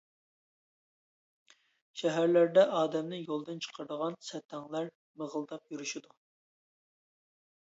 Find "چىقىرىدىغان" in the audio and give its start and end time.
3.67-4.17